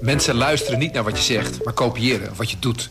Mensen 0.00 0.34
luisteren 0.34 0.78
niet 0.78 0.92
naar 0.92 1.04
wat 1.04 1.16
je 1.16 1.22
zegt, 1.22 1.64
maar 1.64 1.74
kopiëren 1.74 2.36
wat 2.36 2.50
je 2.50 2.58
doet. 2.58 2.90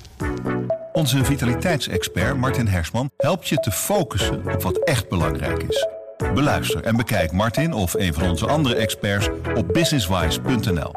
Onze 0.93 1.25
vitaliteitsexpert 1.25 2.38
Martin 2.38 2.67
Hersman 2.67 3.09
helpt 3.17 3.47
je 3.47 3.55
te 3.55 3.72
focussen 3.72 4.54
op 4.54 4.62
wat 4.62 4.78
echt 4.78 5.10
belangrijk 5.10 5.64
is. 5.64 5.88
Beluister 6.33 6.83
en 6.83 6.96
bekijk 6.96 7.32
Martin 7.32 7.74
of 7.74 7.94
een 7.94 8.14
van 8.14 8.30
onze 8.30 8.48
andere 8.48 8.75
experts 8.75 9.30
op 9.55 9.73
businesswise.nl. 9.73 10.91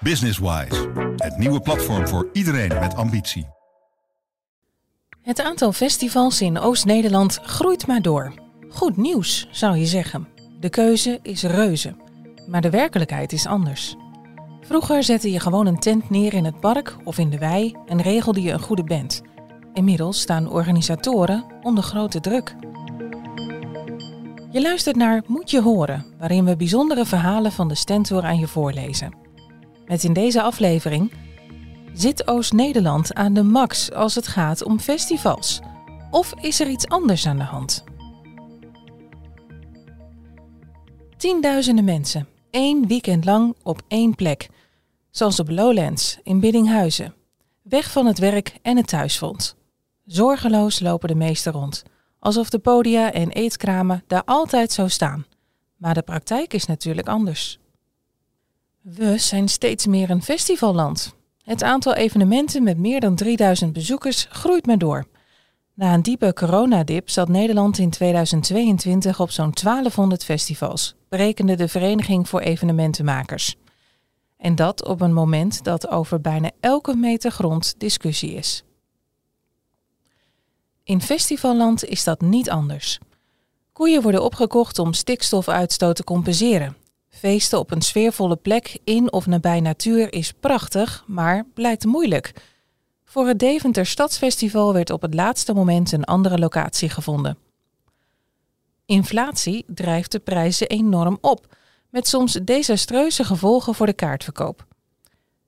Businesswise, 0.00 0.90
het 1.16 1.36
nieuwe 1.36 1.60
platform 1.60 2.08
voor 2.08 2.28
iedereen 2.32 2.78
met 2.80 2.94
ambitie. 2.94 3.46
Het 5.22 5.40
aantal 5.40 5.72
festivals 5.72 6.40
in 6.40 6.58
Oost-Nederland 6.58 7.40
groeit 7.42 7.86
maar 7.86 8.02
door. 8.02 8.32
Goed 8.68 8.96
nieuws, 8.96 9.48
zou 9.50 9.76
je 9.76 9.86
zeggen. 9.86 10.28
De 10.60 10.68
keuze 10.68 11.18
is 11.22 11.42
reuze. 11.42 11.96
Maar 12.46 12.60
de 12.60 12.70
werkelijkheid 12.70 13.32
is 13.32 13.46
anders. 13.46 13.96
Vroeger 14.68 15.02
zette 15.02 15.30
je 15.30 15.40
gewoon 15.40 15.66
een 15.66 15.78
tent 15.78 16.10
neer 16.10 16.34
in 16.34 16.44
het 16.44 16.60
park 16.60 16.96
of 17.04 17.18
in 17.18 17.30
de 17.30 17.38
wei 17.38 17.74
en 17.86 18.02
regelde 18.02 18.42
je 18.42 18.52
een 18.52 18.60
goede 18.60 18.84
band. 18.84 19.22
Inmiddels 19.72 20.20
staan 20.20 20.50
organisatoren 20.50 21.44
onder 21.62 21.84
grote 21.84 22.20
druk. 22.20 22.54
Je 24.50 24.60
luistert 24.60 24.96
naar 24.96 25.22
Moet 25.26 25.50
je 25.50 25.62
horen, 25.62 26.06
waarin 26.18 26.44
we 26.44 26.56
bijzondere 26.56 27.04
verhalen 27.04 27.52
van 27.52 27.68
de 27.68 27.74
Stentor 27.74 28.24
aan 28.24 28.38
je 28.38 28.46
voorlezen. 28.46 29.12
Met 29.86 30.04
in 30.04 30.12
deze 30.12 30.42
aflevering 30.42 31.12
Zit 31.92 32.28
Oost-Nederland 32.28 33.14
aan 33.14 33.32
de 33.32 33.42
max 33.42 33.92
als 33.92 34.14
het 34.14 34.26
gaat 34.26 34.64
om 34.64 34.80
festivals? 34.80 35.60
Of 36.10 36.34
is 36.40 36.60
er 36.60 36.68
iets 36.68 36.88
anders 36.88 37.26
aan 37.26 37.36
de 37.36 37.44
hand? 37.44 37.84
Tienduizenden 41.16 41.84
mensen, 41.84 42.28
één 42.50 42.86
weekend 42.86 43.24
lang 43.24 43.54
op 43.62 43.82
één 43.88 44.14
plek. 44.14 44.48
Zoals 45.18 45.40
op 45.40 45.50
Lowlands 45.50 46.18
in 46.22 46.40
Biddinghuizen. 46.40 47.14
Weg 47.62 47.90
van 47.90 48.06
het 48.06 48.18
werk 48.18 48.54
en 48.62 48.76
het 48.76 48.86
thuisfront. 48.86 49.56
Zorgeloos 50.06 50.80
lopen 50.80 51.08
de 51.08 51.14
meesten 51.14 51.52
rond. 51.52 51.82
Alsof 52.18 52.50
de 52.50 52.58
podia 52.58 53.12
en 53.12 53.30
eetkramen 53.30 54.04
daar 54.06 54.22
altijd 54.24 54.72
zo 54.72 54.88
staan. 54.88 55.26
Maar 55.76 55.94
de 55.94 56.02
praktijk 56.02 56.54
is 56.54 56.66
natuurlijk 56.66 57.08
anders. 57.08 57.58
We 58.80 59.18
zijn 59.18 59.48
steeds 59.48 59.86
meer 59.86 60.10
een 60.10 60.22
festivalland. 60.22 61.14
Het 61.42 61.62
aantal 61.62 61.94
evenementen 61.94 62.62
met 62.62 62.78
meer 62.78 63.00
dan 63.00 63.14
3000 63.14 63.72
bezoekers 63.72 64.26
groeit 64.30 64.66
maar 64.66 64.78
door. 64.78 65.06
Na 65.74 65.94
een 65.94 66.02
diepe 66.02 66.32
coronadip 66.32 67.10
zat 67.10 67.28
Nederland 67.28 67.78
in 67.78 67.90
2022 67.90 69.20
op 69.20 69.30
zo'n 69.30 69.52
1200 69.62 70.24
festivals, 70.24 70.94
berekende 71.08 71.54
de 71.54 71.68
Vereniging 71.68 72.28
voor 72.28 72.40
Evenementenmakers. 72.40 73.56
En 74.38 74.54
dat 74.54 74.86
op 74.86 75.00
een 75.00 75.12
moment 75.12 75.64
dat 75.64 75.88
over 75.88 76.20
bijna 76.20 76.50
elke 76.60 76.96
meter 76.96 77.30
grond 77.30 77.74
discussie 77.78 78.34
is. 78.34 78.64
In 80.84 81.00
festivalland 81.00 81.84
is 81.84 82.04
dat 82.04 82.20
niet 82.20 82.50
anders. 82.50 82.98
Koeien 83.72 84.02
worden 84.02 84.22
opgekocht 84.22 84.78
om 84.78 84.92
stikstofuitstoot 84.92 85.96
te 85.96 86.04
compenseren. 86.04 86.76
Feesten 87.08 87.58
op 87.58 87.70
een 87.70 87.82
sfeervolle 87.82 88.36
plek 88.36 88.78
in 88.84 89.12
of 89.12 89.26
nabij 89.26 89.60
natuur 89.60 90.12
is 90.12 90.32
prachtig, 90.32 91.04
maar 91.06 91.46
blijkt 91.54 91.84
moeilijk. 91.84 92.32
Voor 93.04 93.26
het 93.26 93.38
Deventer 93.38 93.86
Stadsfestival 93.86 94.72
werd 94.72 94.90
op 94.90 95.02
het 95.02 95.14
laatste 95.14 95.52
moment 95.52 95.92
een 95.92 96.04
andere 96.04 96.38
locatie 96.38 96.88
gevonden. 96.88 97.38
Inflatie 98.86 99.64
drijft 99.66 100.12
de 100.12 100.18
prijzen 100.18 100.68
enorm 100.68 101.18
op, 101.20 101.56
met 101.90 102.08
soms 102.08 102.32
desastreuze 102.32 103.24
gevolgen 103.24 103.74
voor 103.74 103.86
de 103.86 103.92
kaartverkoop. 103.92 104.66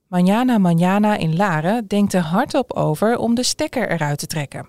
Manjana 0.07 0.57
Manjana 0.57 1.17
in 1.17 1.35
Laren 1.35 1.87
denkt 1.87 2.13
er 2.13 2.21
hardop 2.21 2.73
over 2.73 3.17
om 3.17 3.35
de 3.35 3.43
stekker 3.43 3.89
eruit 3.89 4.19
te 4.19 4.27
trekken. 4.27 4.67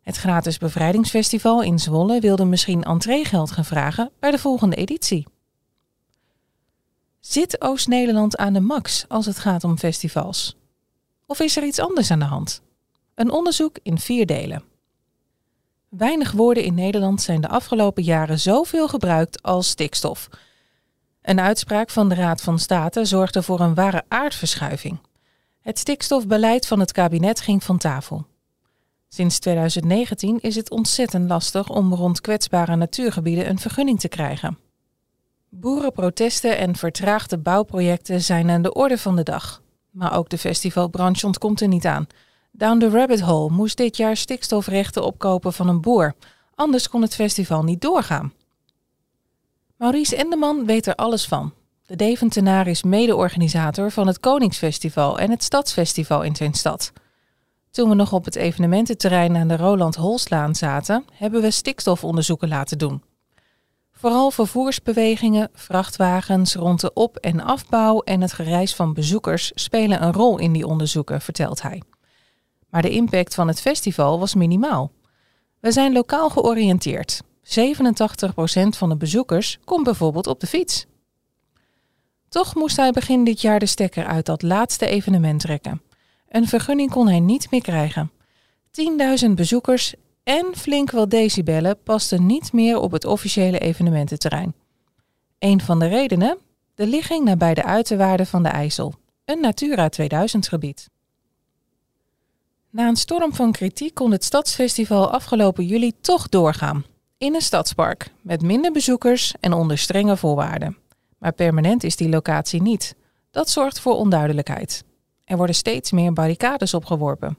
Het 0.00 0.16
gratis 0.16 0.58
bevrijdingsfestival 0.58 1.62
in 1.62 1.78
Zwolle 1.78 2.20
wilde 2.20 2.44
misschien 2.44 2.82
entreegeld 2.82 3.50
gaan 3.50 3.64
vragen 3.64 4.10
bij 4.18 4.30
de 4.30 4.38
volgende 4.38 4.76
editie. 4.76 5.26
Zit 7.20 7.60
Oost-Nederland 7.60 8.36
aan 8.36 8.52
de 8.52 8.60
max 8.60 9.04
als 9.08 9.26
het 9.26 9.38
gaat 9.38 9.64
om 9.64 9.78
festivals? 9.78 10.56
Of 11.26 11.40
is 11.40 11.56
er 11.56 11.64
iets 11.64 11.78
anders 11.78 12.10
aan 12.10 12.18
de 12.18 12.24
hand? 12.24 12.62
Een 13.14 13.30
onderzoek 13.30 13.78
in 13.82 13.98
vier 13.98 14.26
delen. 14.26 14.62
Weinig 15.88 16.32
woorden 16.32 16.64
in 16.64 16.74
Nederland 16.74 17.22
zijn 17.22 17.40
de 17.40 17.48
afgelopen 17.48 18.02
jaren 18.02 18.40
zoveel 18.40 18.88
gebruikt 18.88 19.42
als 19.42 19.68
stikstof. 19.68 20.28
Een 21.22 21.40
uitspraak 21.40 21.90
van 21.90 22.08
de 22.08 22.14
Raad 22.14 22.40
van 22.40 22.58
State 22.58 23.04
zorgde 23.04 23.42
voor 23.42 23.60
een 23.60 23.74
ware 23.74 24.02
aardverschuiving. 24.08 24.98
Het 25.60 25.78
stikstofbeleid 25.78 26.66
van 26.66 26.80
het 26.80 26.92
kabinet 26.92 27.40
ging 27.40 27.64
van 27.64 27.78
tafel. 27.78 28.26
Sinds 29.08 29.38
2019 29.38 30.40
is 30.40 30.56
het 30.56 30.70
ontzettend 30.70 31.28
lastig 31.28 31.68
om 31.68 31.94
rond 31.94 32.20
kwetsbare 32.20 32.76
natuurgebieden 32.76 33.48
een 33.48 33.58
vergunning 33.58 34.00
te 34.00 34.08
krijgen. 34.08 34.58
Boerenprotesten 35.48 36.58
en 36.58 36.76
vertraagde 36.76 37.38
bouwprojecten 37.38 38.20
zijn 38.20 38.50
aan 38.50 38.62
de 38.62 38.72
orde 38.72 38.98
van 38.98 39.16
de 39.16 39.22
dag. 39.22 39.62
Maar 39.90 40.16
ook 40.16 40.28
de 40.28 40.38
festivalbranche 40.38 41.26
ontkomt 41.26 41.60
er 41.60 41.68
niet 41.68 41.86
aan. 41.86 42.06
Down 42.52 42.78
the 42.78 42.90
Rabbit 42.90 43.20
Hole 43.20 43.50
moest 43.50 43.76
dit 43.76 43.96
jaar 43.96 44.16
stikstofrechten 44.16 45.04
opkopen 45.04 45.52
van 45.52 45.68
een 45.68 45.80
boer. 45.80 46.14
Anders 46.54 46.88
kon 46.88 47.02
het 47.02 47.14
festival 47.14 47.62
niet 47.62 47.80
doorgaan. 47.80 48.32
Maurice 49.82 50.16
Endeman 50.16 50.66
weet 50.66 50.86
er 50.86 50.94
alles 50.94 51.26
van. 51.26 51.52
De 51.86 51.96
Deventenaar 51.96 52.66
is 52.66 52.82
mede-organisator 52.82 53.90
van 53.90 54.06
het 54.06 54.20
Koningsfestival 54.20 55.18
en 55.18 55.30
het 55.30 55.42
Stadsfestival 55.42 56.22
in 56.22 56.36
zijn 56.36 56.54
stad. 56.54 56.92
Toen 57.70 57.88
we 57.88 57.94
nog 57.94 58.12
op 58.12 58.24
het 58.24 58.36
evenemententerrein 58.36 59.36
aan 59.36 59.48
de 59.48 59.56
Roland 59.56 59.94
Holslaan 59.94 60.54
zaten, 60.54 61.04
hebben 61.12 61.40
we 61.42 61.50
stikstofonderzoeken 61.50 62.48
laten 62.48 62.78
doen. 62.78 63.02
Vooral 63.92 64.30
vervoersbewegingen, 64.30 65.50
vrachtwagens 65.54 66.54
rond 66.54 66.80
de 66.80 66.92
op- 66.92 67.16
en 67.16 67.40
afbouw 67.40 68.00
en 68.00 68.20
het 68.20 68.32
gereis 68.32 68.74
van 68.74 68.94
bezoekers 68.94 69.52
spelen 69.54 70.02
een 70.02 70.12
rol 70.12 70.38
in 70.38 70.52
die 70.52 70.66
onderzoeken, 70.66 71.20
vertelt 71.20 71.62
hij. 71.62 71.82
Maar 72.70 72.82
de 72.82 72.90
impact 72.90 73.34
van 73.34 73.48
het 73.48 73.60
festival 73.60 74.18
was 74.18 74.34
minimaal. 74.34 74.92
We 75.60 75.72
zijn 75.72 75.92
lokaal 75.92 76.30
georiënteerd. 76.30 77.22
87% 77.44 77.48
van 78.68 78.88
de 78.88 78.96
bezoekers 78.96 79.58
komt 79.64 79.84
bijvoorbeeld 79.84 80.26
op 80.26 80.40
de 80.40 80.46
fiets. 80.46 80.86
Toch 82.28 82.54
moest 82.54 82.76
hij 82.76 82.90
begin 82.90 83.24
dit 83.24 83.40
jaar 83.40 83.58
de 83.58 83.66
stekker 83.66 84.06
uit 84.06 84.26
dat 84.26 84.42
laatste 84.42 84.86
evenement 84.86 85.40
trekken. 85.40 85.82
Een 86.28 86.48
vergunning 86.48 86.90
kon 86.90 87.08
hij 87.08 87.20
niet 87.20 87.50
meer 87.50 87.62
krijgen. 87.62 88.10
10.000 89.24 89.30
bezoekers 89.34 89.94
en 90.22 90.46
flink 90.56 90.90
wat 90.90 91.10
decibellen 91.10 91.82
pasten 91.82 92.26
niet 92.26 92.52
meer 92.52 92.78
op 92.78 92.92
het 92.92 93.04
officiële 93.04 93.58
evenemententerrein. 93.58 94.54
Een 95.38 95.60
van 95.60 95.78
de 95.78 95.86
redenen? 95.86 96.38
De 96.74 96.86
ligging 96.86 97.24
nabij 97.24 97.54
de 97.54 97.64
uiterwaarden 97.64 98.26
van 98.26 98.42
de 98.42 98.48
IJssel, 98.48 98.94
een 99.24 99.40
Natura 99.40 99.88
2000 99.88 100.48
gebied. 100.48 100.90
Na 102.70 102.88
een 102.88 102.96
storm 102.96 103.34
van 103.34 103.52
kritiek 103.52 103.94
kon 103.94 104.12
het 104.12 104.24
Stadsfestival 104.24 105.10
afgelopen 105.10 105.64
juli 105.64 105.92
toch 106.00 106.28
doorgaan. 106.28 106.84
In 107.22 107.34
een 107.34 107.40
stadspark, 107.40 108.10
met 108.20 108.42
minder 108.42 108.72
bezoekers 108.72 109.34
en 109.40 109.52
onder 109.52 109.78
strenge 109.78 110.16
voorwaarden. 110.16 110.76
Maar 111.18 111.32
permanent 111.32 111.84
is 111.84 111.96
die 111.96 112.08
locatie 112.08 112.62
niet. 112.62 112.94
Dat 113.30 113.50
zorgt 113.50 113.80
voor 113.80 113.94
onduidelijkheid. 113.94 114.84
Er 115.24 115.36
worden 115.36 115.54
steeds 115.54 115.92
meer 115.92 116.12
barricades 116.12 116.74
opgeworpen. 116.74 117.38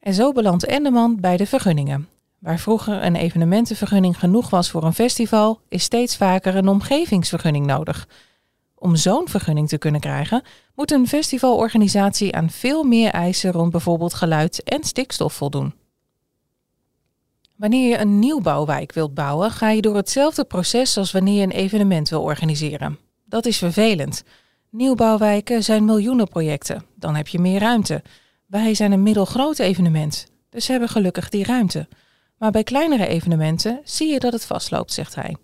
En 0.00 0.14
zo 0.14 0.32
belandt 0.32 0.64
Endeman 0.64 1.20
bij 1.20 1.36
de 1.36 1.46
vergunningen. 1.46 2.08
Waar 2.38 2.58
vroeger 2.58 3.04
een 3.04 3.16
evenementenvergunning 3.16 4.18
genoeg 4.18 4.50
was 4.50 4.70
voor 4.70 4.84
een 4.84 4.94
festival, 4.94 5.60
is 5.68 5.82
steeds 5.82 6.16
vaker 6.16 6.56
een 6.56 6.68
omgevingsvergunning 6.68 7.66
nodig. 7.66 8.08
Om 8.74 8.96
zo'n 8.96 9.28
vergunning 9.28 9.68
te 9.68 9.78
kunnen 9.78 10.00
krijgen, 10.00 10.42
moet 10.74 10.92
een 10.92 11.08
festivalorganisatie 11.08 12.34
aan 12.34 12.50
veel 12.50 12.82
meer 12.82 13.10
eisen 13.10 13.52
rond 13.52 13.70
bijvoorbeeld 13.70 14.14
geluid 14.14 14.62
en 14.62 14.84
stikstof 14.84 15.32
voldoen. 15.32 15.77
Wanneer 17.58 17.88
je 17.88 17.98
een 17.98 18.18
nieuwbouwwijk 18.18 18.92
wilt 18.92 19.14
bouwen, 19.14 19.50
ga 19.50 19.70
je 19.70 19.80
door 19.80 19.96
hetzelfde 19.96 20.44
proces 20.44 20.96
als 20.96 21.12
wanneer 21.12 21.34
je 21.34 21.42
een 21.42 21.50
evenement 21.50 22.08
wil 22.08 22.22
organiseren. 22.22 22.98
Dat 23.24 23.46
is 23.46 23.58
vervelend. 23.58 24.24
Nieuwbouwwijken 24.70 25.64
zijn 25.64 25.84
miljoenenprojecten, 25.84 26.84
dan 26.94 27.14
heb 27.14 27.28
je 27.28 27.38
meer 27.38 27.60
ruimte. 27.60 28.02
Wij 28.46 28.74
zijn 28.74 28.92
een 28.92 29.02
middelgroot 29.02 29.58
evenement, 29.58 30.26
dus 30.50 30.68
hebben 30.68 30.88
gelukkig 30.88 31.28
die 31.28 31.44
ruimte. 31.44 31.88
Maar 32.36 32.50
bij 32.50 32.62
kleinere 32.62 33.06
evenementen 33.06 33.80
zie 33.84 34.12
je 34.12 34.18
dat 34.18 34.32
het 34.32 34.44
vastloopt, 34.44 34.92
zegt 34.92 35.14
hij. 35.14 35.36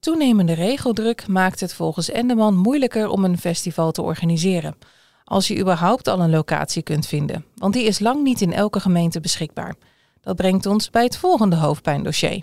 Toenemende 0.00 0.52
regeldruk 0.52 1.26
maakt 1.26 1.60
het 1.60 1.74
volgens 1.74 2.10
Endeman 2.10 2.56
moeilijker 2.56 3.08
om 3.08 3.24
een 3.24 3.38
festival 3.38 3.92
te 3.92 4.02
organiseren. 4.02 4.74
Als 5.24 5.48
je 5.48 5.58
überhaupt 5.58 6.08
al 6.08 6.20
een 6.20 6.30
locatie 6.30 6.82
kunt 6.82 7.06
vinden, 7.06 7.44
want 7.54 7.74
die 7.74 7.84
is 7.84 7.98
lang 7.98 8.22
niet 8.22 8.40
in 8.40 8.52
elke 8.52 8.80
gemeente 8.80 9.20
beschikbaar. 9.20 9.74
Dat 10.24 10.36
brengt 10.36 10.66
ons 10.66 10.90
bij 10.90 11.04
het 11.04 11.16
volgende 11.16 11.56
hoofdpijndossier. 11.56 12.42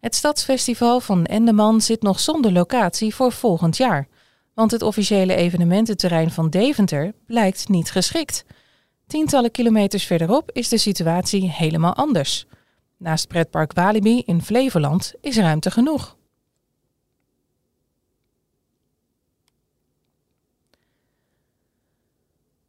Het 0.00 0.14
Stadsfestival 0.14 1.00
van 1.00 1.24
Endeman 1.24 1.80
zit 1.80 2.02
nog 2.02 2.20
zonder 2.20 2.52
locatie 2.52 3.14
voor 3.14 3.32
volgend 3.32 3.76
jaar. 3.76 4.08
Want 4.54 4.70
het 4.70 4.82
officiële 4.82 5.34
evenemententerrein 5.34 6.30
van 6.30 6.50
Deventer 6.50 7.14
blijkt 7.26 7.68
niet 7.68 7.90
geschikt. 7.90 8.44
Tientallen 9.06 9.50
kilometers 9.50 10.04
verderop 10.04 10.50
is 10.52 10.68
de 10.68 10.78
situatie 10.78 11.50
helemaal 11.50 11.94
anders. 11.94 12.46
Naast 12.96 13.28
pretpark 13.28 13.72
Walibi 13.72 14.22
in 14.26 14.42
Flevoland 14.42 15.14
is 15.20 15.36
ruimte 15.36 15.70
genoeg. 15.70 16.16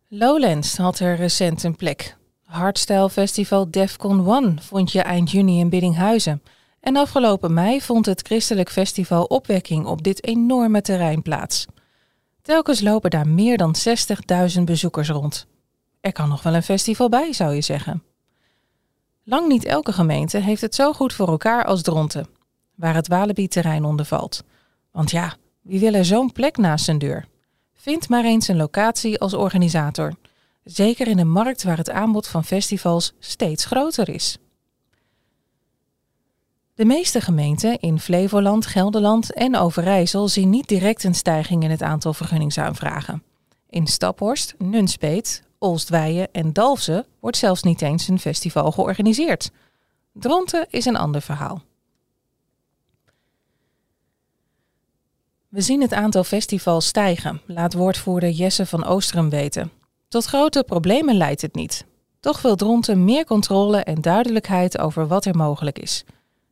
Lowlands 0.08 0.78
had 0.78 1.00
er 1.00 1.16
recent 1.16 1.64
een 1.64 1.76
plek. 1.76 2.18
Hardstyle 2.54 3.10
Festival 3.10 3.72
Defcon 3.72 4.28
One 4.28 4.54
vond 4.62 4.92
je 4.92 5.02
eind 5.02 5.32
juni 5.32 5.60
in 5.60 5.70
Biddinghuizen. 5.70 6.42
En 6.80 6.96
afgelopen 6.96 7.54
mei 7.54 7.82
vond 7.82 8.06
het 8.06 8.22
christelijk 8.22 8.70
festival 8.70 9.24
Opwekking 9.24 9.86
op 9.86 10.04
dit 10.04 10.24
enorme 10.24 10.82
terrein 10.82 11.22
plaats. 11.22 11.66
Telkens 12.42 12.82
lopen 12.82 13.10
daar 13.10 13.28
meer 13.28 13.58
dan 13.58 13.76
60.000 14.58 14.62
bezoekers 14.64 15.10
rond. 15.10 15.48
Er 16.02 16.12
kan 16.12 16.30
nog 16.30 16.44
wel 16.44 16.54
een 16.54 16.64
festival 16.64 17.10
bij, 17.10 17.34
zou 17.34 17.54
je 17.54 17.62
zeggen. 17.62 18.04
Lang 19.24 19.48
niet 19.48 19.66
elke 19.66 19.94
gemeente 19.94 20.38
heeft 20.38 20.62
het 20.62 20.76
zo 20.76 20.94
goed 20.94 21.14
voor 21.14 21.28
elkaar 21.28 21.66
als 21.66 21.82
Dronten, 21.82 22.28
waar 22.76 22.96
het 22.96 23.08
Walibi-terrein 23.08 23.84
onder 23.84 24.06
valt. 24.06 24.44
Want 24.92 25.12
ja, 25.12 25.36
wie 25.62 25.80
wil 25.80 25.94
er 25.94 26.06
zo'n 26.06 26.32
plek 26.32 26.58
naast 26.58 26.86
zijn 26.86 26.98
deur? 26.98 27.26
Vind 27.74 28.10
maar 28.10 28.24
eens 28.24 28.48
een 28.48 28.58
locatie 28.58 29.20
als 29.20 29.34
organisator. 29.34 30.14
Zeker 30.64 31.08
in 31.08 31.20
een 31.20 31.32
markt 31.32 31.64
waar 31.64 31.78
het 31.78 31.90
aanbod 31.90 32.28
van 32.28 32.44
festivals 32.44 33.14
steeds 33.20 33.66
groter 33.66 34.10
is. 34.10 34.38
De 36.76 36.86
meeste 36.86 37.22
gemeenten 37.22 37.80
in 37.80 38.00
Flevoland, 38.00 38.66
Gelderland 38.66 39.34
en 39.34 39.56
Overijssel 39.56 40.28
zien 40.28 40.50
niet 40.50 40.68
direct 40.68 41.04
een 41.04 41.16
stijging 41.16 41.64
in 41.64 41.70
het 41.70 41.82
aantal 41.82 42.14
vergunningsaanvragen. 42.14 43.24
In 43.70 43.88
Staphorst, 43.88 44.56
Nunspeet, 44.58 45.44
Olstweijen 45.60 46.32
en 46.32 46.54
Dalfsen 46.54 47.06
wordt 47.20 47.38
zelfs 47.38 47.64
niet 47.64 47.82
eens 47.82 48.08
een 48.08 48.20
festival 48.20 48.72
georganiseerd. 48.72 49.52
Dronten 50.14 50.68
is 50.70 50.86
een 50.86 50.96
ander 50.96 51.22
verhaal. 51.22 51.64
We 55.48 55.62
zien 55.62 55.82
het 55.82 55.94
aantal 55.94 56.24
festivals 56.24 56.88
stijgen, 56.88 57.42
laat 57.46 57.74
woordvoerder 57.74 58.30
Jesse 58.30 58.66
van 58.66 58.86
Oostrum 58.86 59.30
weten. 59.30 59.72
Tot 60.14 60.26
grote 60.26 60.64
problemen 60.64 61.16
leidt 61.16 61.42
het 61.42 61.56
niet. 61.56 61.86
Toch 62.20 62.42
wil 62.42 62.56
Dronten 62.56 63.04
meer 63.04 63.26
controle 63.26 63.78
en 63.78 64.02
duidelijkheid 64.02 64.78
over 64.80 65.08
wat 65.08 65.26
er 65.26 65.36
mogelijk 65.36 65.80
is. 65.80 66.04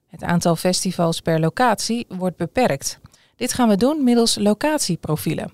Het 0.07 0.23
aantal 0.23 0.55
festivals 0.55 1.19
per 1.19 1.39
locatie 1.39 2.05
wordt 2.09 2.37
beperkt. 2.37 2.99
Dit 3.35 3.53
gaan 3.53 3.69
we 3.69 3.77
doen 3.77 4.03
middels 4.03 4.37
locatieprofielen. 4.37 5.53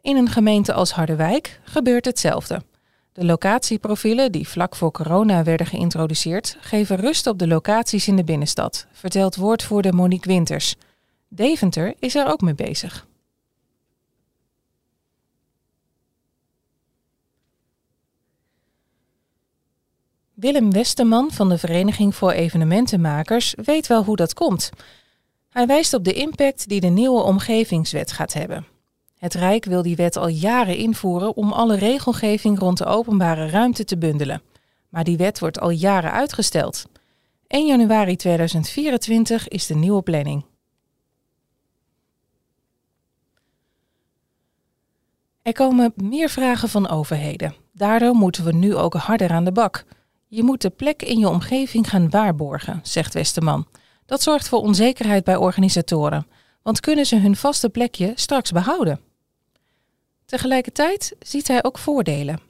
In 0.00 0.16
een 0.16 0.28
gemeente 0.28 0.72
als 0.72 0.92
Harderwijk 0.92 1.60
gebeurt 1.64 2.04
hetzelfde. 2.04 2.62
De 3.12 3.24
locatieprofielen 3.24 4.32
die 4.32 4.48
vlak 4.48 4.76
voor 4.76 4.90
corona 4.90 5.42
werden 5.42 5.66
geïntroduceerd, 5.66 6.56
geven 6.60 6.96
rust 6.96 7.26
op 7.26 7.38
de 7.38 7.46
locaties 7.46 8.08
in 8.08 8.16
de 8.16 8.24
binnenstad, 8.24 8.86
vertelt 8.92 9.36
woordvoerder 9.36 9.94
Monique 9.94 10.28
Winters. 10.28 10.74
Deventer 11.28 11.94
is 11.98 12.14
er 12.14 12.26
ook 12.26 12.40
mee 12.40 12.54
bezig. 12.54 13.05
Willem 20.36 20.72
Westerman 20.72 21.30
van 21.30 21.48
de 21.48 21.58
Vereniging 21.58 22.14
voor 22.14 22.30
Evenementenmakers 22.30 23.54
weet 23.64 23.86
wel 23.86 24.04
hoe 24.04 24.16
dat 24.16 24.34
komt. 24.34 24.70
Hij 25.48 25.66
wijst 25.66 25.94
op 25.94 26.04
de 26.04 26.12
impact 26.12 26.68
die 26.68 26.80
de 26.80 26.86
nieuwe 26.86 27.22
omgevingswet 27.22 28.12
gaat 28.12 28.32
hebben. 28.32 28.66
Het 29.18 29.34
Rijk 29.34 29.64
wil 29.64 29.82
die 29.82 29.96
wet 29.96 30.16
al 30.16 30.28
jaren 30.28 30.76
invoeren 30.76 31.36
om 31.36 31.52
alle 31.52 31.76
regelgeving 31.76 32.58
rond 32.58 32.78
de 32.78 32.84
openbare 32.84 33.48
ruimte 33.48 33.84
te 33.84 33.98
bundelen. 33.98 34.42
Maar 34.88 35.04
die 35.04 35.16
wet 35.16 35.38
wordt 35.38 35.60
al 35.60 35.70
jaren 35.70 36.12
uitgesteld. 36.12 36.86
1 37.46 37.66
januari 37.66 38.16
2024 38.16 39.48
is 39.48 39.66
de 39.66 39.74
nieuwe 39.74 40.02
planning. 40.02 40.44
Er 45.42 45.52
komen 45.52 45.92
meer 45.96 46.28
vragen 46.28 46.68
van 46.68 46.88
overheden. 46.88 47.54
Daardoor 47.72 48.14
moeten 48.14 48.44
we 48.44 48.52
nu 48.52 48.74
ook 48.74 48.94
harder 48.94 49.30
aan 49.30 49.44
de 49.44 49.52
bak. 49.52 49.84
Je 50.28 50.42
moet 50.42 50.62
de 50.62 50.70
plek 50.70 51.02
in 51.02 51.18
je 51.18 51.28
omgeving 51.28 51.88
gaan 51.88 52.10
waarborgen, 52.10 52.80
zegt 52.82 53.14
Westerman. 53.14 53.66
Dat 54.06 54.22
zorgt 54.22 54.48
voor 54.48 54.60
onzekerheid 54.60 55.24
bij 55.24 55.36
organisatoren, 55.36 56.26
want 56.62 56.80
kunnen 56.80 57.06
ze 57.06 57.16
hun 57.16 57.36
vaste 57.36 57.68
plekje 57.68 58.12
straks 58.14 58.52
behouden? 58.52 59.00
Tegelijkertijd 60.24 61.16
ziet 61.18 61.48
hij 61.48 61.64
ook 61.64 61.78
voordelen. 61.78 62.40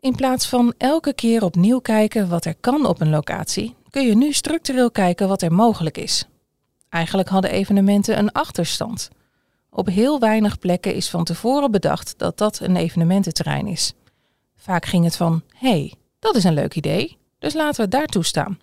In 0.00 0.14
plaats 0.14 0.48
van 0.48 0.74
elke 0.78 1.12
keer 1.12 1.44
opnieuw 1.44 1.78
kijken 1.78 2.28
wat 2.28 2.44
er 2.44 2.54
kan 2.54 2.86
op 2.86 3.00
een 3.00 3.10
locatie, 3.10 3.74
kun 3.90 4.06
je 4.06 4.16
nu 4.16 4.32
structureel 4.32 4.90
kijken 4.90 5.28
wat 5.28 5.42
er 5.42 5.52
mogelijk 5.52 5.98
is. 5.98 6.24
Eigenlijk 6.88 7.28
hadden 7.28 7.50
evenementen 7.50 8.18
een 8.18 8.32
achterstand. 8.32 9.10
Op 9.70 9.86
heel 9.86 10.20
weinig 10.20 10.58
plekken 10.58 10.94
is 10.94 11.10
van 11.10 11.24
tevoren 11.24 11.70
bedacht 11.70 12.18
dat 12.18 12.38
dat 12.38 12.60
een 12.60 12.76
evenemententerrein 12.76 13.66
is. 13.66 13.94
Vaak 14.64 14.86
ging 14.86 15.04
het 15.04 15.16
van: 15.16 15.42
hey, 15.54 15.94
dat 16.18 16.36
is 16.36 16.44
een 16.44 16.54
leuk 16.54 16.74
idee, 16.74 17.18
dus 17.38 17.54
laten 17.54 17.76
we 17.76 17.82
het 17.82 17.90
daartoe 17.90 18.24
staan. 18.24 18.58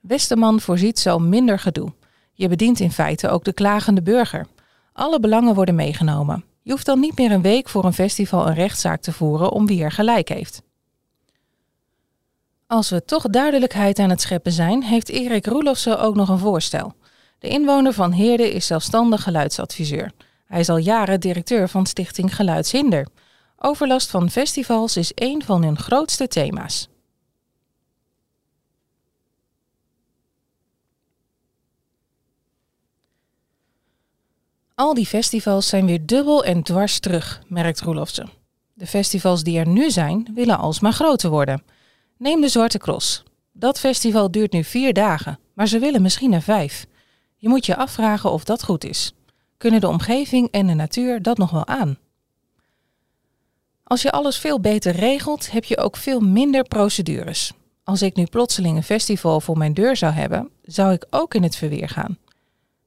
Westerman 0.00 0.60
voorziet 0.60 0.98
zo 0.98 1.18
minder 1.18 1.58
gedoe. 1.58 1.92
Je 2.32 2.48
bedient 2.48 2.80
in 2.80 2.92
feite 2.92 3.28
ook 3.28 3.44
de 3.44 3.52
klagende 3.52 4.02
burger. 4.02 4.46
Alle 4.92 5.20
belangen 5.20 5.54
worden 5.54 5.74
meegenomen. 5.74 6.44
Je 6.62 6.70
hoeft 6.70 6.86
dan 6.86 7.00
niet 7.00 7.18
meer 7.18 7.30
een 7.30 7.42
week 7.42 7.68
voor 7.68 7.84
een 7.84 7.92
festival 7.92 8.46
een 8.46 8.54
rechtszaak 8.54 9.00
te 9.00 9.12
voeren 9.12 9.50
om 9.50 9.66
wie 9.66 9.82
er 9.82 9.92
gelijk 9.92 10.28
heeft. 10.28 10.62
Als 12.66 12.90
we 12.90 13.04
toch 13.04 13.22
duidelijkheid 13.22 13.98
aan 13.98 14.10
het 14.10 14.20
scheppen 14.20 14.52
zijn, 14.52 14.82
heeft 14.82 15.08
Erik 15.08 15.46
Roelofsen 15.46 16.00
ook 16.00 16.14
nog 16.14 16.28
een 16.28 16.38
voorstel. 16.38 16.94
De 17.38 17.48
inwoner 17.48 17.92
van 17.92 18.12
Heerde 18.12 18.52
is 18.52 18.66
zelfstandig 18.66 19.22
geluidsadviseur. 19.22 20.12
Hij 20.44 20.60
is 20.60 20.68
al 20.68 20.76
jaren 20.76 21.20
directeur 21.20 21.68
van 21.68 21.86
Stichting 21.86 22.36
Geluidshinder. 22.36 23.06
Overlast 23.58 24.10
van 24.10 24.30
festivals 24.30 24.96
is 24.96 25.12
een 25.14 25.42
van 25.44 25.62
hun 25.62 25.78
grootste 25.78 26.28
thema's. 26.28 26.88
Al 34.74 34.94
die 34.94 35.06
festivals 35.06 35.68
zijn 35.68 35.86
weer 35.86 36.06
dubbel 36.06 36.44
en 36.44 36.62
dwars 36.62 36.98
terug, 36.98 37.42
merkt 37.46 37.80
Roelofsen. 37.80 38.30
De 38.74 38.86
festivals 38.86 39.42
die 39.42 39.58
er 39.58 39.68
nu 39.68 39.90
zijn, 39.90 40.28
willen 40.34 40.58
alsmaar 40.58 40.92
groter 40.92 41.30
worden. 41.30 41.62
Neem 42.16 42.40
de 42.40 42.48
Zwarte 42.48 42.78
Cross. 42.78 43.22
Dat 43.52 43.78
festival 43.78 44.30
duurt 44.30 44.52
nu 44.52 44.64
vier 44.64 44.92
dagen, 44.92 45.38
maar 45.54 45.68
ze 45.68 45.78
willen 45.78 46.02
misschien 46.02 46.32
er 46.32 46.42
vijf. 46.42 46.86
Je 47.36 47.48
moet 47.48 47.66
je 47.66 47.76
afvragen 47.76 48.30
of 48.30 48.44
dat 48.44 48.64
goed 48.64 48.84
is. 48.84 49.12
Kunnen 49.56 49.80
de 49.80 49.88
omgeving 49.88 50.50
en 50.50 50.66
de 50.66 50.74
natuur 50.74 51.22
dat 51.22 51.38
nog 51.38 51.50
wel 51.50 51.66
aan? 51.66 51.98
Als 53.88 54.02
je 54.02 54.12
alles 54.12 54.38
veel 54.38 54.60
beter 54.60 54.92
regelt, 54.92 55.50
heb 55.50 55.64
je 55.64 55.78
ook 55.78 55.96
veel 55.96 56.20
minder 56.20 56.62
procedures. 56.62 57.52
Als 57.84 58.02
ik 58.02 58.16
nu 58.16 58.24
plotseling 58.24 58.76
een 58.76 58.82
festival 58.82 59.40
voor 59.40 59.58
mijn 59.58 59.74
deur 59.74 59.96
zou 59.96 60.12
hebben, 60.12 60.50
zou 60.62 60.92
ik 60.92 61.06
ook 61.10 61.34
in 61.34 61.42
het 61.42 61.56
verweer 61.56 61.88
gaan. 61.88 62.18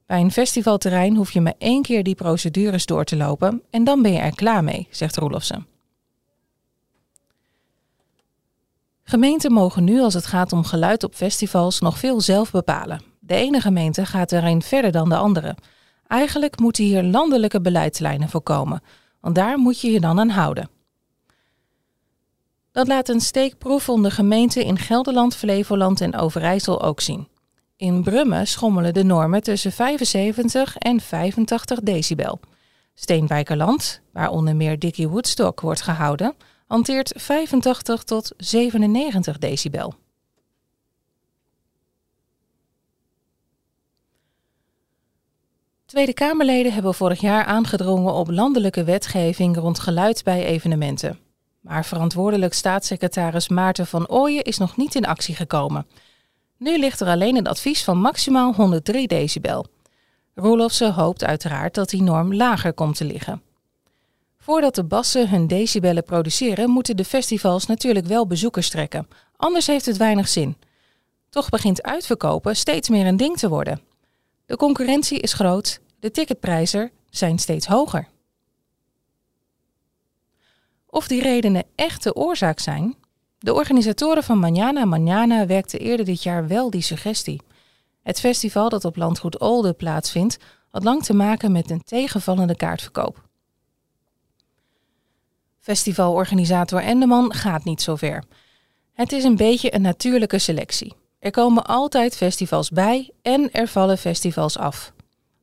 Bij 0.05 0.19
een 0.19 0.31
festivalterrein 0.31 1.15
hoef 1.15 1.31
je 1.31 1.41
maar 1.41 1.53
één 1.57 1.81
keer 1.81 2.03
die 2.03 2.15
procedures 2.15 2.85
door 2.85 3.03
te 3.03 3.15
lopen 3.15 3.61
en 3.69 3.83
dan 3.83 4.01
ben 4.01 4.11
je 4.11 4.19
er 4.19 4.35
klaar 4.35 4.63
mee, 4.63 4.87
zegt 4.91 5.17
Roelofsen. 5.17 5.67
Gemeenten 9.03 9.51
mogen 9.51 9.83
nu 9.83 10.01
als 10.01 10.13
het 10.13 10.25
gaat 10.25 10.53
om 10.53 10.63
geluid 10.63 11.03
op 11.03 11.13
festivals 11.13 11.79
nog 11.79 11.97
veel 11.97 12.21
zelf 12.21 12.51
bepalen. 12.51 13.01
De 13.19 13.35
ene 13.35 13.61
gemeente 13.61 14.05
gaat 14.05 14.31
erin 14.31 14.61
verder 14.61 14.91
dan 14.91 15.09
de 15.09 15.17
andere. 15.17 15.55
Eigenlijk 16.07 16.59
moeten 16.59 16.83
hier 16.83 17.03
landelijke 17.03 17.61
beleidslijnen 17.61 18.29
voorkomen, 18.29 18.81
want 19.19 19.35
daar 19.35 19.57
moet 19.57 19.81
je 19.81 19.91
je 19.91 19.99
dan 19.99 20.19
aan 20.19 20.29
houden. 20.29 20.77
Dat 22.79 22.87
laat 22.87 23.09
een 23.09 23.19
steekproef 23.21 23.89
onder 23.89 24.11
gemeenten 24.11 24.63
in 24.63 24.77
Gelderland, 24.77 25.35
Flevoland 25.35 26.01
en 26.01 26.15
Overijssel 26.15 26.81
ook 26.81 27.01
zien. 27.01 27.27
In 27.75 28.03
Brummen 28.03 28.47
schommelen 28.47 28.93
de 28.93 29.03
normen 29.03 29.43
tussen 29.43 29.71
75 29.71 30.77
en 30.77 30.99
85 30.99 31.79
decibel. 31.79 32.39
Steenwijkerland, 32.95 34.01
waar 34.13 34.29
onder 34.29 34.55
meer 34.55 34.79
Dickie 34.79 35.07
Woodstock 35.07 35.61
wordt 35.61 35.81
gehouden, 35.81 36.35
hanteert 36.67 37.13
85 37.15 38.03
tot 38.03 38.31
97 38.37 39.37
decibel. 39.37 39.93
Tweede 45.85 46.13
Kamerleden 46.13 46.73
hebben 46.73 46.93
vorig 46.93 47.21
jaar 47.21 47.45
aangedrongen 47.45 48.13
op 48.13 48.29
landelijke 48.29 48.83
wetgeving 48.83 49.57
rond 49.57 49.79
geluid 49.79 50.23
bij 50.23 50.45
evenementen. 50.45 51.28
Maar 51.69 51.85
verantwoordelijk 51.85 52.53
staatssecretaris 52.53 53.47
Maarten 53.47 53.87
van 53.87 54.07
Ooyen 54.07 54.43
is 54.43 54.57
nog 54.57 54.77
niet 54.77 54.95
in 54.95 55.05
actie 55.05 55.35
gekomen. 55.35 55.87
Nu 56.57 56.77
ligt 56.77 56.99
er 56.99 57.07
alleen 57.07 57.35
een 57.35 57.47
advies 57.47 57.83
van 57.83 57.97
maximaal 57.97 58.53
103 58.53 59.07
decibel. 59.07 59.65
Roelofse 60.35 60.91
hoopt 60.91 61.23
uiteraard 61.23 61.73
dat 61.73 61.89
die 61.89 62.01
norm 62.01 62.33
lager 62.33 62.73
komt 62.73 62.95
te 62.95 63.05
liggen. 63.05 63.41
Voordat 64.37 64.75
de 64.75 64.83
bassen 64.83 65.29
hun 65.29 65.47
decibellen 65.47 66.03
produceren, 66.03 66.69
moeten 66.69 66.97
de 66.97 67.05
festivals 67.05 67.65
natuurlijk 67.65 68.05
wel 68.05 68.27
bezoekers 68.27 68.69
trekken. 68.69 69.07
Anders 69.35 69.67
heeft 69.67 69.85
het 69.85 69.97
weinig 69.97 70.27
zin. 70.27 70.57
Toch 71.29 71.49
begint 71.49 71.83
uitverkopen 71.83 72.55
steeds 72.55 72.89
meer 72.89 73.05
een 73.05 73.17
ding 73.17 73.37
te 73.37 73.49
worden. 73.49 73.81
De 74.45 74.55
concurrentie 74.55 75.19
is 75.19 75.33
groot, 75.33 75.79
de 75.99 76.11
ticketprijzen 76.11 76.91
zijn 77.09 77.39
steeds 77.39 77.67
hoger. 77.67 78.07
Of 80.89 81.07
die 81.07 81.21
redenen 81.21 81.63
echt 81.75 82.03
de 82.03 82.15
oorzaak 82.15 82.59
zijn? 82.59 82.95
De 83.39 83.53
organisatoren 83.53 84.23
van 84.23 84.39
Manana 84.39 84.85
Manana 84.85 85.45
werkten 85.45 85.79
eerder 85.79 86.05
dit 86.05 86.23
jaar 86.23 86.47
wel 86.47 86.69
die 86.69 86.81
suggestie. 86.81 87.41
Het 88.03 88.19
festival 88.19 88.69
dat 88.69 88.85
op 88.85 88.95
landgoed 88.95 89.39
Olde 89.39 89.73
plaatsvindt, 89.73 90.37
had 90.69 90.83
lang 90.83 91.03
te 91.03 91.13
maken 91.13 91.51
met 91.51 91.69
een 91.69 91.83
tegenvallende 91.83 92.55
kaartverkoop. 92.55 93.27
Festivalorganisator 95.59 96.81
Endeman 96.81 97.33
gaat 97.33 97.63
niet 97.63 97.81
zo 97.81 97.95
ver. 97.95 98.23
Het 98.93 99.11
is 99.11 99.23
een 99.23 99.35
beetje 99.35 99.73
een 99.73 99.81
natuurlijke 99.81 100.39
selectie. 100.39 100.95
Er 101.19 101.31
komen 101.31 101.65
altijd 101.65 102.17
festivals 102.17 102.69
bij 102.69 103.11
en 103.21 103.51
er 103.51 103.67
vallen 103.67 103.97
festivals 103.97 104.57
af. 104.57 104.93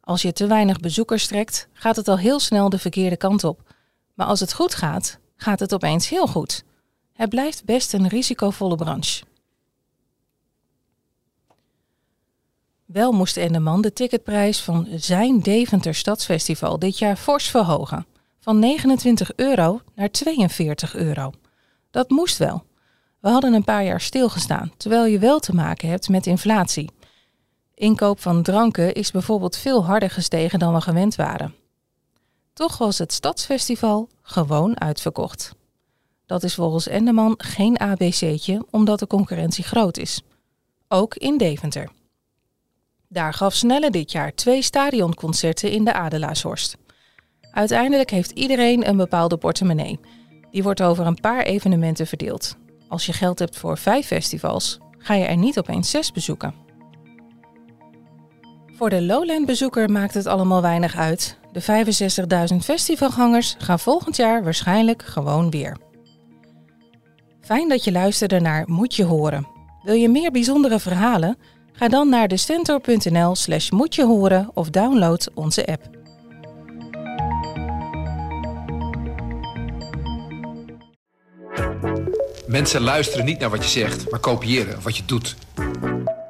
Als 0.00 0.22
je 0.22 0.32
te 0.32 0.46
weinig 0.46 0.80
bezoekers 0.80 1.26
trekt, 1.26 1.68
gaat 1.72 1.96
het 1.96 2.08
al 2.08 2.18
heel 2.18 2.40
snel 2.40 2.68
de 2.68 2.78
verkeerde 2.78 3.16
kant 3.16 3.44
op. 3.44 3.74
Maar 4.14 4.26
als 4.26 4.40
het 4.40 4.52
goed 4.52 4.74
gaat, 4.74 5.18
gaat 5.36 5.60
het 5.60 5.74
opeens 5.74 6.08
heel 6.08 6.26
goed. 6.26 6.64
Het 7.12 7.28
blijft 7.28 7.64
best 7.64 7.92
een 7.92 8.08
risicovolle 8.08 8.76
branche. 8.76 9.24
Wel 12.84 13.12
moest 13.12 13.36
Endeman 13.36 13.80
de 13.80 13.92
ticketprijs 13.92 14.60
van 14.60 14.86
zijn 14.94 15.40
Deventer 15.40 15.94
Stadsfestival 15.94 16.78
dit 16.78 16.98
jaar 16.98 17.16
fors 17.16 17.50
verhogen. 17.50 18.06
Van 18.40 18.58
29 18.58 19.34
euro 19.36 19.80
naar 19.94 20.10
42 20.10 20.94
euro. 20.94 21.32
Dat 21.90 22.10
moest 22.10 22.38
wel. 22.38 22.64
We 23.20 23.28
hadden 23.28 23.54
een 23.54 23.64
paar 23.64 23.84
jaar 23.84 24.00
stilgestaan, 24.00 24.72
terwijl 24.76 25.04
je 25.04 25.18
wel 25.18 25.38
te 25.38 25.54
maken 25.54 25.88
hebt 25.88 26.08
met 26.08 26.26
inflatie. 26.26 26.90
Inkoop 27.74 28.20
van 28.20 28.42
dranken 28.42 28.94
is 28.94 29.10
bijvoorbeeld 29.10 29.56
veel 29.56 29.84
harder 29.84 30.10
gestegen 30.10 30.58
dan 30.58 30.74
we 30.74 30.80
gewend 30.80 31.14
waren. 31.14 31.54
Toch 32.56 32.78
was 32.78 32.98
het 32.98 33.12
Stadsfestival 33.12 34.08
gewoon 34.22 34.80
uitverkocht. 34.80 35.54
Dat 36.26 36.42
is 36.42 36.54
volgens 36.54 36.88
Endeman 36.88 37.34
geen 37.38 37.78
ABC'tje, 37.78 38.66
omdat 38.70 38.98
de 38.98 39.06
concurrentie 39.06 39.64
groot 39.64 39.96
is. 39.96 40.22
Ook 40.88 41.14
in 41.14 41.38
Deventer. 41.38 41.90
Daar 43.08 43.34
gaf 43.34 43.54
Snelle 43.54 43.90
dit 43.90 44.12
jaar 44.12 44.34
twee 44.34 44.62
stadionconcerten 44.62 45.70
in 45.70 45.84
de 45.84 45.92
Adelaarshorst. 45.92 46.76
Uiteindelijk 47.50 48.10
heeft 48.10 48.30
iedereen 48.30 48.88
een 48.88 48.96
bepaalde 48.96 49.36
portemonnee. 49.36 50.00
Die 50.50 50.62
wordt 50.62 50.82
over 50.82 51.06
een 51.06 51.20
paar 51.20 51.42
evenementen 51.42 52.06
verdeeld. 52.06 52.56
Als 52.88 53.06
je 53.06 53.12
geld 53.12 53.38
hebt 53.38 53.56
voor 53.56 53.78
vijf 53.78 54.06
festivals, 54.06 54.78
ga 54.98 55.14
je 55.14 55.24
er 55.24 55.36
niet 55.36 55.58
opeens 55.58 55.90
zes 55.90 56.12
bezoeken. 56.12 56.65
Voor 58.76 58.90
de 58.90 59.02
Lowland-bezoeker 59.02 59.90
maakt 59.90 60.14
het 60.14 60.26
allemaal 60.26 60.62
weinig 60.62 60.96
uit. 60.96 61.38
De 61.52 61.62
65.000 62.50 62.56
festivalgangers 62.56 63.54
gaan 63.58 63.78
volgend 63.78 64.16
jaar 64.16 64.44
waarschijnlijk 64.44 65.02
gewoon 65.02 65.50
weer. 65.50 65.76
Fijn 67.40 67.68
dat 67.68 67.84
je 67.84 67.92
luisterde 67.92 68.40
naar 68.40 68.64
Moet 68.66 68.94
je 68.94 69.04
horen. 69.04 69.46
Wil 69.82 69.94
je 69.94 70.08
meer 70.08 70.30
bijzondere 70.30 70.78
verhalen? 70.78 71.38
Ga 71.72 71.88
dan 71.88 72.08
naar 72.08 72.28
de 72.28 72.36
stentor.nl 72.36 73.34
slash 73.34 73.70
moet 73.70 73.94
je 73.94 74.04
horen 74.04 74.50
of 74.54 74.70
download 74.70 75.30
onze 75.34 75.66
app. 75.66 75.82
Mensen 82.46 82.80
luisteren 82.80 83.24
niet 83.24 83.38
naar 83.38 83.50
wat 83.50 83.64
je 83.64 83.70
zegt, 83.70 84.10
maar 84.10 84.20
kopiëren 84.20 84.82
wat 84.82 84.96
je 84.96 85.02
doet. 85.06 85.36